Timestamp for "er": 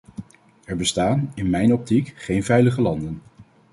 0.65-0.75